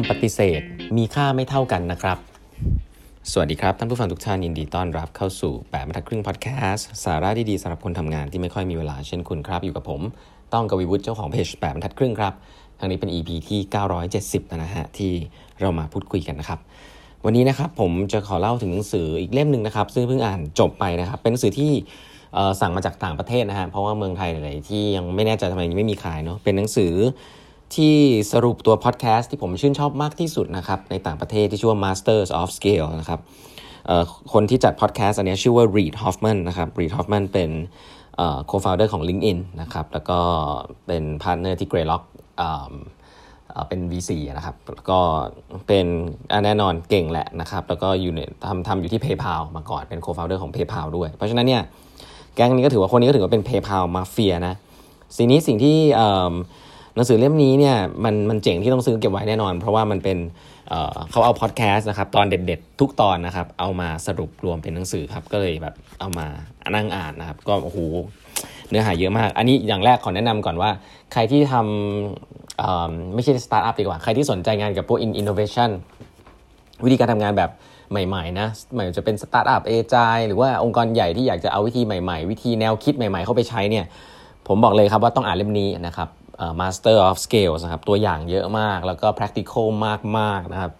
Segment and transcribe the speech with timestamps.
[0.00, 0.60] ำปฏิเสธ
[0.96, 2.18] มีค่าไม่เท่ากันนะครับ
[3.32, 10.00] สวัสดีครับ ท่านผู้ฟังทุกท่านยินดีต้อนรับเข้าสู่แปดบรรทัดครึ่งพอดแคสต์สาระดีๆสำหรับคนทำงานที่ไม่ค่อยมีเวลาเช่นคุณครับ อยู่กับผม
[10.52, 12.34] ต้องกวีวุฒิเจ้าของเพจแปดบรรทัดครึ่งครับ
[12.78, 13.60] ทางนี้เป็น EP ที่
[14.10, 15.12] 970นะฮะที่
[15.60, 16.58] เรามาพูดคุยกันนะครับ
[17.24, 21.70] วันนี้นะครับผมจะขอเล่าถึงหนังสืออีกเล่มหนึ่งนะครับ ซึ่งเพิ่งอ่านจบไปนะครับ เป็นหนังสือที่
[22.60, 26.92] สั่งมาจากต่างประเทศนะฮะเพราะว่าเมืองไทยหลายที่ยังไม่แน่ใจทำไมไม่มีขายเนาะเป็นหนังสือ
[27.76, 27.94] ที่
[28.32, 33.20] สรุปตัวพอดแคสต์ที่ผมชื่นชอบมากที่สุดนะครับในต่างประเทศที่ชื่อว่า Masters of Scale นะครับ
[34.32, 37.50] คนที่จัดพอดแคสต์อันนี้ชื่อว่า Reid Hoffman นะครับ Reid Hoffman เป็น
[38.50, 40.18] co-founder ของ LinkedIn นะครับแล้วก็
[40.86, 42.04] เป็น partner ที่ Greylock
[43.68, 44.56] เป็น VC นะครับ
[44.90, 45.00] ก็
[45.66, 45.86] เป็น
[46.44, 51.62] แน่นอนเก่งแหละนะครับแล้วก็อยู่ในทำทำอยู่ที่ PayPal มาก่อนเป็น co-founder ของ PayPal ด้วย เพราะฉะนั้นเนี่ย
[52.34, 54.54] แก๊งนี้ก็ถือว่าคนนี้ก็ถือว่าเป็น PayPal มาเฟียนะ
[55.16, 55.76] สิ่งนี้สิ่งที่
[56.94, 60.72] หนังสือเล่มนี้เนี่ยมันมันเจ๋งที่ต้องซื้อเก็บไว้แน่นอน เพราะว่ามันเป็น
[61.10, 66.26] เขาเอาพอดแคสต์นะครับตอนเด็ดๆ ทุกตอนนะครับ เอามาสรุปรวมเป็นหนังสือครับก็เลยแบบเอามา
[66.74, 67.78] นั่งอ่านนะครับ ก็โอ้โห
[68.70, 70.70] เนื้อหาเยอะมาก อันนี้อย่างแรกขอแนะนำก่อนว่า
[71.12, 75.70] ใครที่ทำไม่ใช่สตาร์ทอัพดีกว่า ใครที่สนใจงานกับพวกอินโนเวชัน
[76.84, 77.50] วิธีการทำงานแบบ
[77.90, 83.84] ใหม่ๆนะไม่จะเป็นสตาร์ทอัพ agile หรือว่าองค์กรใหญ่ที่อยากจะเอาวิธีใหม่ๆ วิธีแนวคิดใหม่ๆ เข้าไปใช้เนี่ย
[84.48, 86.08] ผมบอกเลยครับว่าต้องอ่านเล่มนี้นะครับ
[86.60, 89.66] Master of Scales นะครับ ตัวอย่างเยอะมากแล้วก็ practical
[90.18, 90.72] มากๆนะครับ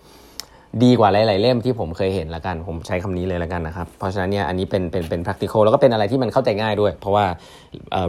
[0.85, 7.25] ดีกว่าหลาย ๆ เล่มที่ผมเคยเห็นละกัน ผมใช้คำนี้เลยละกันนะครับ เพราะฉะนั้นเนี่ยอันนี้เป็นเป็นเป็น practical แล้วก็เป็นอะไรที่มันเข้าใจง่ายด้วย เพราะว่า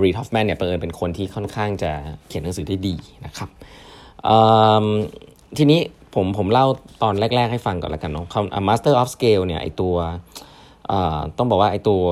[0.03, 1.91] Reed Hoffman เนี่ยเปิดเป็นคนที่ค่อนข้างจะ
[2.27, 3.49] เขียนหนังสือได้ดีนะครับ
[5.57, 5.79] ทีนี้
[6.15, 6.65] ผมผมเล่า
[7.03, 8.25] ตอนแรก ๆ ให้ฟังก่อนละกันเนาะ
[8.67, 9.95] Master of Scale เนี่ยไอตัว
[11.37, 12.03] ต้องบอกว่าไอตัว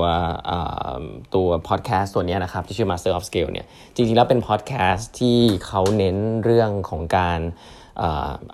[1.34, 7.40] ตัวพอดแคสต์ตัวนี้นะครับที่ชื่อ Masters of Scale เนี่ยจริงๆแล้วเป็นพอดแคสต์ที่เขาเน้นเรื่องของการ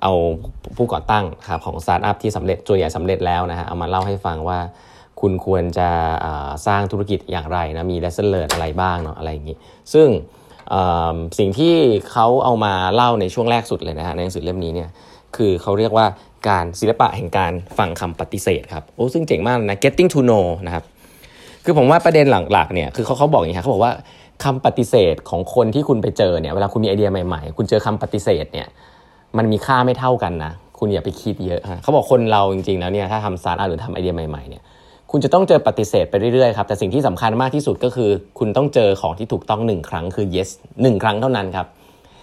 [0.02, 0.12] เอา
[0.76, 4.58] ผู้ก่อตั้งครับของสตาร์ทอัพที่สำเร็จตัวใหญ่สำเร็จแล้วนะฮะเอามาเล่าให้ฟังว่า
[5.20, 5.88] คุณควรจะ
[6.66, 9.56] สร้างธุรกิจอย่างไรนะมี lesson learn อะไรบ้างเนาะอะไรอย่างนี้
[9.92, 10.08] ซึ่ง
[11.38, 11.74] สิ่งที่
[12.10, 14.88] เขาเอามาเล่าในช่วงแรกสุดเลยนะฮะในหนังสือเล่มนี้เนี่ย
[15.36, 16.06] คือเขาเรียกว่า
[16.48, 20.84] การศิลปะแห่งการฟังคำปฏิเสธครับโอ้ซึ่งเจ๋งมากนะ getting to know นะครับ
[21.64, 23.92] คือผมว่าประเด็นหลักๆเนี่ยคือเขาเขาบอกอย่างนี้ครับเขาบอกว่า
[24.44, 28.66] คำปฏิเสธของคนที่คุณไปเจอเนี่ยเวลาคุณมีไอเดียใหม่ๆ คุณเจอคำปฏิเสธเนี่ย
[29.36, 34.62] มันมีค่าไม่เท่ากันนะคุณอย่าไปคิดเยอะฮะเขาบอกคนเราจริงๆแล้วเนี่ยถ้าทำสตาร์ทอัพหรือทำไอเดียใหม่ๆเนี่ย
[35.10, 40.50] คุณจะต้องเจอปฏิเสธไปเรื่อยๆครับแต่สิ่งที่สำคัญมากที่สุดก็คือ คุณต้องเจอของที่ถูกต้องหนึ่งครั้งคือ yes
[40.82, 41.66] หนึ่งครั้งเท่านั้นครับ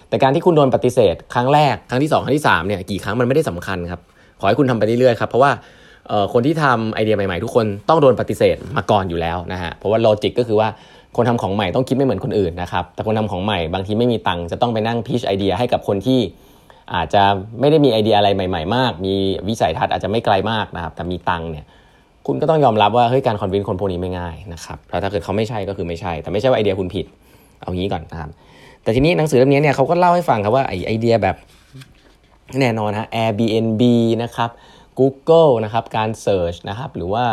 [0.08, 4.00] แต่การที่คุณโดนปฏิเสธ ครั้งแรกครั้งที่ 2 ครั้งที่3เนี่ยกี่ครั้งมันไม่ได้สำคัญครับ
[4.40, 5.50] ขอให้คุณทำไปเรื่อยๆครับเพราะว่า
[6.32, 10.68] คนที่ทำไอเดียใหม่ๆ ทุกคนต้องโดนปฏิเสธมาก่อนอยู่แล้วนะฮะเพราะว่า logic ก็คือว่า
[11.16, 16.20] คนทำของใหม่ต้องคิดไม่เหมือนคนอื่นนะครับแต่คนทำของใหม่บางทีไม่มีตังค์จะต้องไปนั่ง pitch ไอเดียให้กับคนที่
[16.94, 17.22] อาจจะ
[17.60, 19.14] ไม่ได้มีไอเดียอะไรใหม่ ๆ มาก มี
[19.48, 21.64] วิสัยทัศน์อาจจะไม่ไกลมากนะครับ แต่มีตังค์เนี่ย
[22.26, 27.06] คุณก็ต้องยอมรับว่าเฮ้ยการ convince คนพวกนี้ไม่ง่ายนะครับแล้วถ้าเกิดเขาไม่ใช่ก็คือไม่ใช่ แต่ไม่ใช่ว่าไอเดียคุณผิด
[27.62, 28.30] เอางี้ก่อนนะครับ
[28.86, 31.36] แต่ทีนี้หนังสือเล่มนี้เนี่ยเขาก็เล่าให้ฟังครับว่าไอไอเดียแบบ
[32.60, 33.82] แน่นอนฮะ Airbnb
[34.22, 34.50] นะครับ
[34.98, 37.24] Google นะครับการ Search นะครับหรือว่า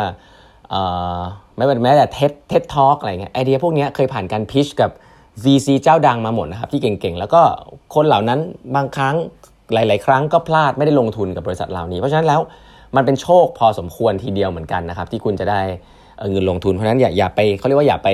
[1.56, 4.90] ไม่แม้แต่เท็ดเท็ดทอล์กอะไรเงี้ยไอเดียพวกนี้เคยผ่านการพิชกับ
[5.44, 7.42] VC เจ้าดังมาหมดนะครับที่เก่งๆ แล้วก็
[7.94, 8.40] คนเหล่านั้น
[8.76, 9.16] บางครั้ง
[9.72, 12.40] หลาย ๆ ครั้งก็พลาดไม่ได้ลงทุนกับบริษัทเหล่านี้ เพราะฉะนั้นแล้ว
[12.96, 15.60] มันเป็นโชคพอสมควรทีเดียวเหมือนกันนะครับที่คุณจะได้
[16.30, 18.10] เงินลงทุนเพราะฉะนั้นอย่าอย่าไปเขาเรียกว่าอย่าไป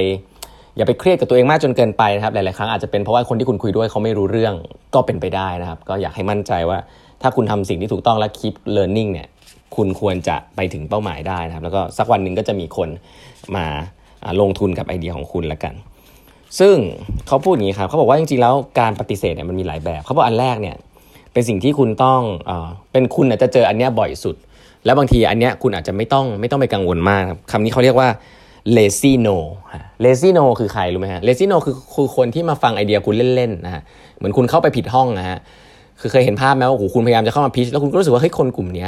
[0.76, 4.54] อย่าไปเครียดกับตัวเองมากจนเกินไปนะครับหลาย ๆ ครั้งอาจจะเป็นเพราะว่าคนที่คุณคุยด้วยเขาไม่รู้เรื่อง
[4.94, 6.78] ก็เป็นไปได้นะครับ ก็อยากให้มั่นใจว่า
[7.22, 9.28] ถ้าคุณทำสิ่งที่ถูกต้องและ keep learning เนี่ย
[9.76, 12.88] คุณควรจะไปถึงเป้าหมายได้นะครับ แล้วก็สักวันหนึ่งก็จะมีคน
[13.56, 13.66] มา
[14.41, 15.75] ลงทุนกับไอเดียของคุณละกัน
[16.60, 16.76] ซึ่ง
[17.26, 20.76] เขาพูดอย่างนี้ครับเขาบอกว่าจริง ๆ แล้วการปฏิเสธเนี่ยมันมีหลายแบบเขาบอกอันแรกเนี่ย
[21.32, 22.53] เป็นสิ่งที่คุณต้องเอ
[22.92, 24.36] เป็นคุณอาจจะเจออันเนี้ยบ่อยสุด
[24.84, 28.09] แล้วบางทีอันเนี้ยคุณอาจจะไม่ต้องไม่ต้องไปกังวลมากคำนี้เขาเรียกว่า
[28.76, 29.38] lazy no
[30.04, 33.83] lazy no คือใครรู้ไหมฮะ lazy no คือคือคนที่มาฟังไอเดียคุณเล่นๆนะฮะ
[34.16, 35.39] เหมือนคุณเข้าไปผิดห้องนะฮะ
[36.01, 38.86] คือเคยเห็นภาพไหมว่าโอ้โหคุณพยายามจะเข้ามาพิชแล้วคุณก็รู้สึกว่าเฮ้ยคนกลุ่มนี้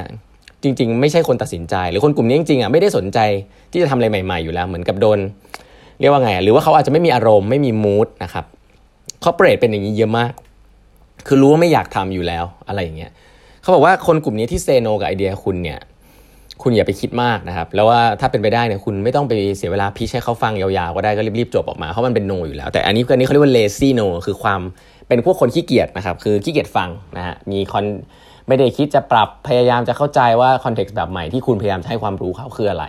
[0.62, 3.18] จริง ๆ ไม่ใช่คนตัดสินใจ หรือคนกลุ่มนี้จริงๆอะไม่ได้สนใจ
[3.72, 5.18] ที่จะทำอะไรใหม่ ๆอยู่แล้ว เหมือนกับโดน
[6.00, 8.44] เรียกว่าไงหรือว่าเขาอาจจะไม่มีอารมณ์ไม่มีมูดนะครับ
[9.24, 10.32] คอร์เปรสเป็นอย่างนี้เยอะมาก
[11.26, 13.10] คือรู้ว่าไม่อยากทำอยู่แล้วอะไรอย่างเงี้ย
[13.62, 15.78] เขาบอกว่าคนกลุ่มนี้ที่เซโนกับไอเดียคุณเนี่ย
[16.62, 24.60] คุณอย่าไปคิดมากนะครับ แล้วว่าถ้าเป็นไปได้เนี่ยคุณไม่ต้องไปเสียเวลาพิชให้เขาฟังยาวๆก็ได้ก็รีบๆจบออกมาเพราะมันเป็นโนอยู่แล้ว แต่อันนี้อันนี้เขาเรียกว่า lazy no คือความ
[25.08, 27.84] เป็นพวกคนขี้เกียจนะครับคือขี้เกียจฟังนะฮะมีคอน
[28.48, 32.84] ไม่ได้คิดจะปรับพยายามจะเข้าใจว่าคอนเท็กซ์แบบใหม่ที่คุณพยายามให้ความรู้เขาคืออะไร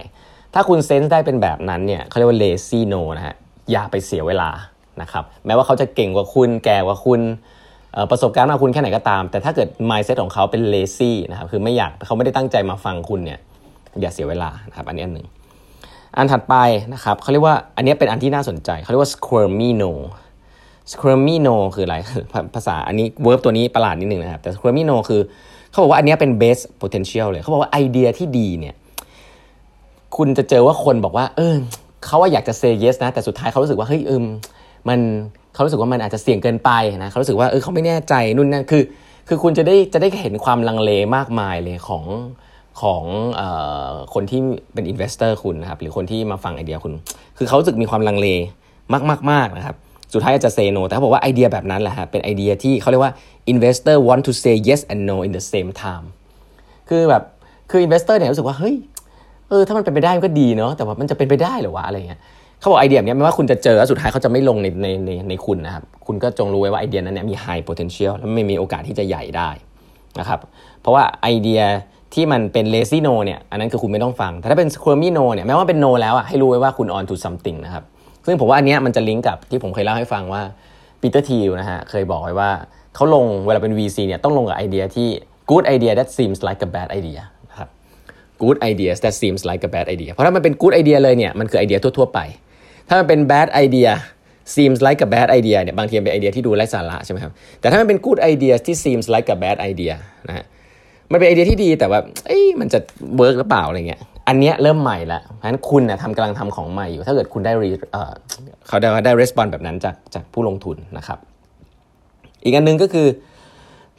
[0.53, 3.35] ถ้าคุณเซนส์ได้เป็นแบบนั้นเนี่ยเขาเรียกว่า lazy no นะฮะ
[3.71, 4.49] อย่าไปเสียเวลา
[5.01, 7.21] นะครับแม้ว่าเขาจะเก่งกว่าคุณแก่กว่าคุณ
[8.11, 13.39] ประสบการณ์มาคุณแค่ไหนก็ตาม แต่ถ้าเกิด mindset ของเขาเป็น lazy นะครับคือไม่อยากเขาไม่ได้ตั้งใจมาฟังคุณเนี่ย
[14.01, 15.27] อย่าเสียเวลานะครับอันนี้อันหนึ่ง
[16.17, 16.55] อันถัดไป
[16.93, 19.91] นะครับเขาเรียกว่าอันนี้เป็นอันที่น่าสนใจเขาเรียกว่า squirmino
[20.91, 21.95] squirmino คืออะไร
[22.55, 25.21] ภาษาอันนี้ verb ตัวนี้ประหลาดนิดหนึ่งนะครับแต่ squirmino คือ
[25.69, 28.75] เขาบอกว่าอันนี้เป็น base potential เลยเขาบอกว่าไอเดียที่ดีเนี่ย
[30.17, 31.55] คุณจะเจอว่าคนบอกว่า เออ
[32.05, 34.19] เขาว่าอยากจะ say yes นะแต่สุดท้ายเขารู้สึกว่าเฮ้ยเออ
[34.89, 34.99] มัน
[35.53, 36.71] เขารู้สึกว่ามันอาจจะเสี่ยงเกินไป
[37.03, 38.83] นะเขารู้สึกว่าเออเขาไม่แน่ใจนู่นนั่นคือ
[39.27, 42.03] คือคุณจะได้จะได้เห็นความลังเลมากมายเลยของ
[42.81, 43.03] ของ
[43.39, 43.41] อ
[44.13, 44.39] คนที่
[44.73, 46.93] เป็น investor คุณนะครับหรือคนที่มาฟังไอเดียคุณ
[47.37, 48.27] คือเขารู้สึกมีความลังเล
[49.31, 49.75] มากๆๆนะครับ
[50.13, 53.13] สุดท้ายอาจจะ say no แต่เขาบอกว่าไอเดียแบบนั้นแหละฮะเป็นไอเดียที่เขาเรียกว่า
[53.51, 56.05] investor want to say yes and no in the same time
[56.89, 57.23] คือแบบ
[57.71, 58.75] คือ investor เนี่ยรู้สึกว่าเฮ้ย
[59.49, 62.19] เออถ้ามันเป็นไปได้มันก็ดีเนาะแต่ว่ามันจะเป็นไปได้หรอวะอะไรเงี้ย
[62.59, 69.49] เขาบอกไอเดียนี้ไม่ว่าคุณจะเจอแล้วสุดท้ายเขาจะไม่ลงในในในในคุณนะครับคุณก็จงรู้ไว้ว่าไอเดียนั้นเนี่ยมี high potential และมันมีโอกาสที่จะใหญ่ได้
[70.19, 70.39] นะครับ
[70.81, 71.61] เพราะว่าไอเดีย
[72.13, 77.83] ที่มันเป็น lazy no เนี่ยอันนั้นคือคุณไม่ต้องฟัง แต่ถ้าเป็น squirmy no เนี่ยแม้ว่าเป็น no แล้วอะให้รู้ไว้ว่าคุณ on to something นะครับ
[78.25, 80.41] ซึ่งผมว่าอันเนี้ยมันจะลิงก์กับที่ผมเคยเล่าให้ฟังว่า
[81.01, 82.51] Peter Thiel นะฮะเคยบอกไว้ว่า
[82.95, 85.09] เขาลงเวลาเป็น VC เนี่ยต้องลงกับไอเดียที่
[85.51, 87.69] good idea that seems like a bad idea นะครับ
[88.43, 92.19] good ideas that seems like a bad idea เพราะถ้ามันเป็น good idea เลยเนี่ยมันคือไอเดียทั่วๆไป
[92.87, 93.91] ถ้ามันเป็น bad idea
[94.55, 99.93] seems like a bad idea เนี่ยบางทีเป็นไอเดียที่ดูไร้สาระใช่ไหมครับแต่ถ้ามันเป็น good idea ที่ seems like a bad idea
[100.27, 100.45] นะฮะ
[101.11, 102.79] มันเป็นไอเดียที่ดีแต่ว่าเอ้ยมันจะ
[103.17, 107.69] เวิร์กหรือเปล่าอะไรเงี้ยอันเนี้ยเริ่มใหม่ละเพราะฉะนั้นคุณนะทำกำลังทำของใหม่อยู่ ถ้าเกิดคุณได้รี
[108.67, 111.19] เขาได้ได้รีสปอนแบบนั้นจากจากผู้ลงทุนนะครับ
[112.43, 113.07] อีกอันนึงก็คือ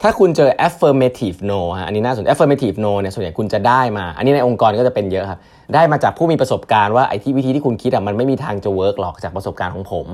[0.01, 5.39] ถ้าคุณเจอ affirmative no ฮะอันนี้น่าสน affirmative no เนี่ยส่วนใหญ่คุณจะได้มา อันนี้ในองค์กรก็จะเป็นเยอะครับ
[5.73, 10.07] ได้มาจากผู้มีประสบการณ์ว่าไอ้ที่วิธีที่คุณคิดอะมันไม่มีทางจะเวิร์กหรอกจากประสบการณ์ของผม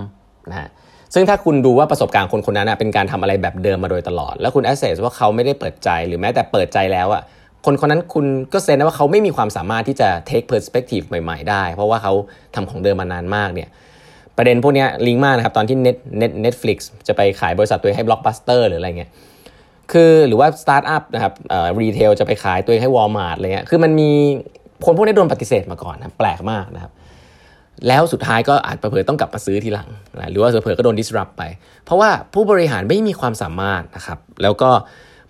[0.49, 0.67] นะฮะ
[1.13, 7.23] ซึ่งถ้าคุณดูว่าประสบการณ์คนคนนั้นเป็นการทำอะไรแบบเดิมมาโดยตลอด แล้วคุณ assess ว่าเขาไม่ได้เปิดใจหรือแม้แต่เปิดใจแล้วอะ
[7.65, 12.13] คนคนนั้นคุณก็เซนนะว่าเขาไม่มีความสามารถที่จะ take perspective ใหม่ ๆ ได้ เพราะว่าเขา
[12.55, 13.69] ทำของเดิมมานานมากเนี่ย
[14.37, 16.77] ประเด็นพวกนี้ลิงก์มากนะครับ ตอนที่ Net Net Netflix
[17.07, 19.11] จะไปขายบริษัทตัวเองให้ Blockbuster หรืออะไรเงี้ย
[19.91, 24.09] คือหรือว่าสตาร์ทอัพนะครับเอ่อ retail จะไปขายตัวเองให้ Walmart อะไรเงี้ยคือมันมี
[24.85, 26.91] คนพวกนี้โดนปฏิเสธมาก่อนนะแปลกมากนะครับ
[27.87, 29.89] แล้วสุดท้ายก็อาจเผลอต้องกลับมาซื้อทีหลัง
[30.19, 31.43] นะหรือว่าเผลอก็โดน disrupt ไป
[31.85, 34.69] เพราะว่าผู้บริหารไม่มีความสามารถนะครับ แล้วก็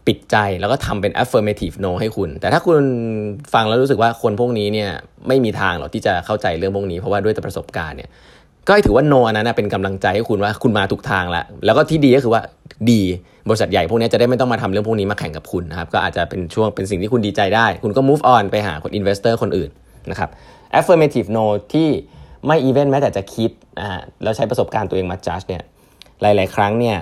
[0.08, 2.78] ปิดใจแล้วก็ทำเป็น affirmative no ให้คุณ แต่ถ้าคุณ
[3.54, 4.90] ฟังแล้วรู้สึกว่าคนพวกนี้เนี่ย
[5.28, 8.10] ไม่มีทางหรอกที่จะเข้าใจเรื่องพวกนี้ เพราะว่าด้วยแต่ประสบการณ์เนี่ย
[8.68, 12.42] ก็ถือว่า no อันนั้นเป็นกำลังใจให้คุณว่าคุณมาถูกทางแล้ว แล้วก็ที่ดีก็คือว่า
[12.92, 13.02] ดี
[13.50, 19.70] บริษัทใหญ่พวกนี้จะได้ไม่ต้องมาทำเรื่องพวกนี้มาแข่งกับคุณนะครับก็อาจจะเป็นช่วงเป็นสิ่งที่คุณดีใจได้ คุณก็ move on ไปหาคน investor คนอื่น
[20.12, 20.30] นะครับ
[20.80, 21.90] affirmative no ที่
[22.48, 25.64] ไม่ even แม้แต่จะคิดนะฮะแล้วใช้ประสบการณ์ตัวเองมา judge เนี่ย
[26.22, 26.98] หลาย ๆ ครั้งเนี่ย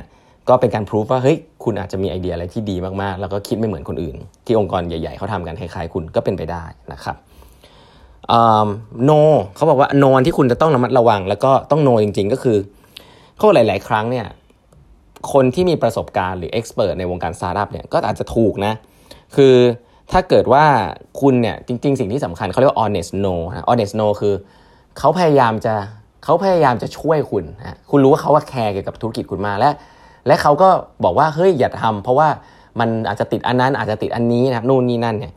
[0.49, 4.15] ก็เป็นการพิสูจว่าเฮ้ยคุณอาจจะมีไอเดียอะไรที่ดีมากๆ แล้วก็คิดไม่เหมือนคนอื่น
[4.45, 6.63] ที่องค์กรใหญ่ ๆเขาทำกันคล้ายๆคุณก็เป็นไปได้
[6.93, 7.15] นะครับ
[9.05, 9.11] no
[9.55, 12.57] เขาบอกว่า no ที่คุณจะต้องระมัดระวัง แล้วก็ต้อง no จริง ๆ ก็คือ
[13.37, 14.27] เขาหลาย ๆ ครั้งเนี่ย
[15.33, 18.73] คนที่มีประสบการณ์หรือ expert ในวงการสตาร์ทอัพเนี่ยก็อาจจะถูกนะ
[19.35, 19.55] คือ
[20.11, 20.65] ถ้าเกิดว่า
[21.21, 23.35] คุณเนี่ยจริง ๆ สิ่งที่สำคัญเขาเรียกว่า honest no
[23.69, 24.33] honest no คือ
[24.97, 25.73] เขาพยายามจะ
[26.23, 29.69] เขาพยายามจะช่วยคุณนะคุณรู้ว่าเขาว่าแคร์เกี่ยวกับธุรกิจคุณมาและ
[30.27, 30.69] และเขาก็
[31.03, 32.27] บอกว่าเฮ้ยอย่าทำเพราะว่า
[32.79, 35.33] มันอาจจะติดอันนั้นอาจจะติดอันนี้นะครับนู่นนี่นั่นเนี่ย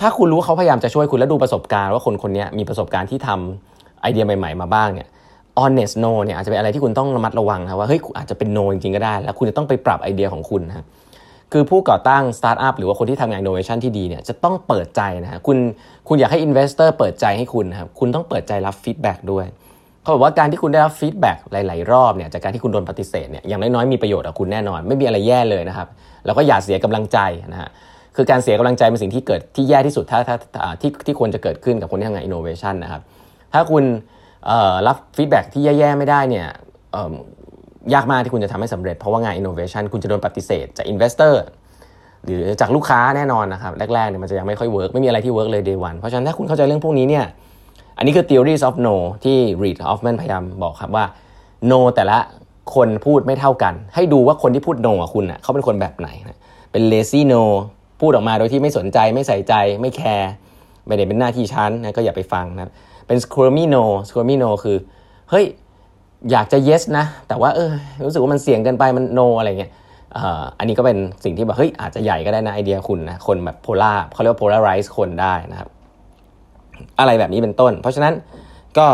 [0.00, 5.08] ถ้าคุณรู้เขาพยายามจะช่วยคุณแล้วดูประสบการณ์ว่าคนคนนี้มีประสบการณ์ที่ทำไอเดียใหม่ ๆ มาบ้างเนี่ย
[5.60, 10.84] honest no เนี่ยอาจจะเป็นอะไรที่คุณต้องระมัดระวังนะว่าเฮ้ยอาจจะเป็น no จริงๆก็ได้ แล้วคุณจะต้องไปปรับไอเดียของคุณนะ
[11.52, 15.56] คือผู้ก่อตั้งสตาร์ทอัพหรือว่าคนที่ทำงานอินโนเวชันที่ดีเนี่ยจะต้องเปิดใจนะคุณ
[16.08, 19.46] คุณอยากให้ investor เปิดใจให้คุณนะครับคุณต้องเปิดใจรับฟีดแบ็กด้วย
[20.02, 25.88] เขาบอกว่าการที่คุณได้รับฟีดแบ็กหลาย ๆ รอบเนี่ยจากการที่คุณโดนปฏิเสธเนี่ยอย่างน้อย ๆ มีประโยชน์กับคุณแน่นอน ไม่มีอะไรแย่เลยนะครับ
[26.26, 27.18] แล้วก็อย่าเสียกำลังใจ
[27.52, 27.68] นะฮะ
[28.16, 30.36] คือการเสียกำลังใจเป็นสิ่งที่เกิดที่แย่ที่สุดถ้าถ้า
[30.80, 33.02] ที่ที่ควรจะเกิดขึ้นกับคนที่ทำงานอินโนเวชันนะครับ
[33.52, 33.84] ถ้าคุณ
[34.86, 36.46] รับฟีดแบ็กที่แย่ ๆ ไม่ได้เนี่ย
[37.94, 41.42] ยากมากที่คุณจะทำให้สำเร็จเพราะว่างานอินโนเวชันคุณจะโดนปฏิเสธจาก investor
[42.24, 47.24] หรือจากลูกค้าแน่นอนนะครับ แรกๆเนี่ยมันจะยังไม่ค่อยเวิร์กไม่มีอะไรที่เวิร์กเลย day one เพราะฉะนั้นถ้าคุณเข้าใจเรื่องพวกนี้เนี่ย
[47.96, 51.04] อันนี้คือ theories of no ที่ Reid Hoffman พยายามบอกครับว่า
[51.70, 52.18] no แต่ละ
[52.74, 56.38] คนพูดไม่เท่ากัน ให้ดูว่าคนที่พูด no กับคุณอะเขาเป็นคนแบบไหนนะ
[56.72, 57.42] เป็น lazy no
[58.00, 60.30] พูดออกมาโดยที่ไม่สนใจไม่ใส่ใจไม่แคร์
[60.86, 62.72] ไม่ได้เป็นหน้าที่ชั้นนะก็อย่าไปฟังนะ
[63.06, 64.76] เป็น squirmy no squirmy no คือ
[65.30, 65.44] เฮ้ย
[66.30, 67.72] อยากจะ yes นะ แต่ว่าเออ
[68.04, 69.72] รู้สึกว่ามันเสี่ยงเกินไปมัน no อะไรเงี้ย
[70.58, 75.68] อันนี้ก็เป็นสิ่งที่แบบเฮ้ยอาจจะใหญ่ก็ได้นะไอเดียคุณนะคนแบบโพล่าเขาเรียกว่า polarize คนได้นะครับ
[77.00, 78.14] อะไรแบบนี้เป็นต้น เพราะฉะนั้น
[78.78, 78.86] ก็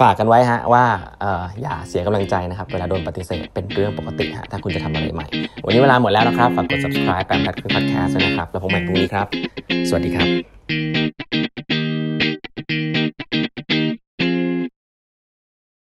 [0.00, 0.84] ฝากกันไว้ฮะว่า
[1.22, 5.26] อออย่าเสียกำลังใจนะครับ เวลาโดนปฏิเสธเป็นเรื่องปกติฮะถ้าคุณจะทำอะไรใหม่
[5.64, 9.26] วันนี้เวลาหมดแล้วนะครับ ฝากกด subscribe แปมแพทคือ podcast ด้วยนะครับ แล้วพบกันพรุ่งนี้ครับ
[9.88, 11.47] สวัสดีครับ